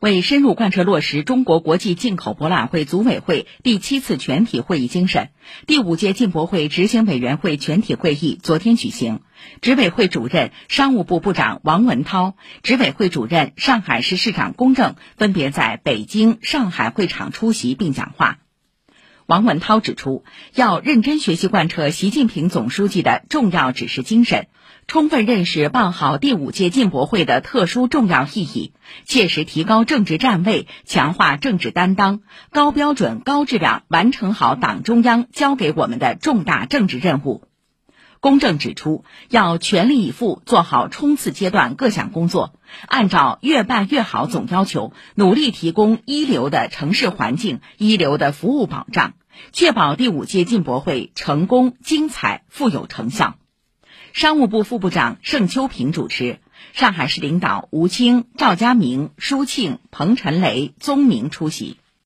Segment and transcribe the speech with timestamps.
[0.00, 5.28] 为深入贯彻落实中国国际进口博览会组委会第七次全体会议精神，
[5.66, 9.20] 第五届进博会执行委员会全体会议昨天举行。
[9.60, 18.38] 执委会主任、商务部部长王文涛，执委会主任、上海市市长龚正分别在北京、上海会场出席并讲话。
[19.30, 20.24] 王文涛指出，
[20.56, 24.48] 要认真学习贯彻习近平总书记的重要指示精神，
[24.88, 28.72] 充分认识办好第五届进博会的特殊重要意义，
[29.04, 37.44] 切实提高政治站位，强化政治担当，高标准、高质量完成好党中央交给我们的重大政治任务。
[38.18, 42.52] 公正指出，要全力以赴做好冲刺阶段各项工作，
[42.86, 49.14] 按照“越办越好”总要求，努力提供一流的城市环境、一流的服务保障，
[49.52, 53.36] 确保第五届进博会成功、精彩、富有成效。
[54.12, 56.40] 商务部副部长盛秋平主持，
[56.72, 61.78] 上海市领导吴清、赵家明、舒庆、彭陈雷、宗明出席。